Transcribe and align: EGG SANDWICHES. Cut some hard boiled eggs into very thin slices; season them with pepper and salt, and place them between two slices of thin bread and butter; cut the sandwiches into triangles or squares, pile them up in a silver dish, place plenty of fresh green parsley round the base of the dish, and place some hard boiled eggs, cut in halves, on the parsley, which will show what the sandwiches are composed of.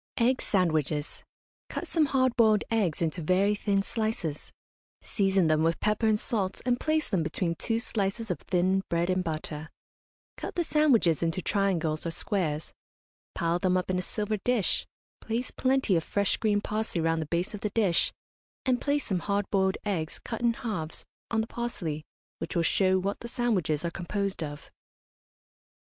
EGG 0.17 0.41
SANDWICHES. 0.41 1.21
Cut 1.69 1.87
some 1.87 2.07
hard 2.07 2.35
boiled 2.35 2.63
eggs 2.71 3.03
into 3.03 3.21
very 3.21 3.53
thin 3.53 3.83
slices; 3.83 4.51
season 5.03 5.45
them 5.45 5.61
with 5.61 5.79
pepper 5.79 6.07
and 6.07 6.19
salt, 6.19 6.59
and 6.65 6.79
place 6.79 7.07
them 7.07 7.21
between 7.21 7.53
two 7.53 7.77
slices 7.77 8.31
of 8.31 8.39
thin 8.39 8.81
bread 8.89 9.11
and 9.11 9.23
butter; 9.23 9.69
cut 10.37 10.55
the 10.55 10.63
sandwiches 10.63 11.21
into 11.21 11.39
triangles 11.39 12.03
or 12.03 12.09
squares, 12.09 12.73
pile 13.35 13.59
them 13.59 13.77
up 13.77 13.91
in 13.91 13.99
a 13.99 14.01
silver 14.01 14.37
dish, 14.37 14.87
place 15.19 15.51
plenty 15.51 15.95
of 15.95 16.03
fresh 16.03 16.35
green 16.37 16.61
parsley 16.61 16.99
round 16.99 17.21
the 17.21 17.27
base 17.27 17.53
of 17.53 17.61
the 17.61 17.69
dish, 17.69 18.11
and 18.65 18.81
place 18.81 19.05
some 19.05 19.19
hard 19.19 19.47
boiled 19.51 19.77
eggs, 19.85 20.17
cut 20.25 20.41
in 20.41 20.53
halves, 20.53 21.05
on 21.29 21.41
the 21.41 21.45
parsley, 21.47 22.01
which 22.39 22.55
will 22.55 22.63
show 22.63 22.97
what 22.97 23.19
the 23.19 23.27
sandwiches 23.27 23.85
are 23.85 23.91
composed 23.91 24.41
of. 24.41 24.71